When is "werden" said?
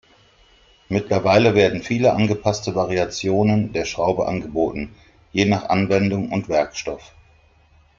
1.53-1.83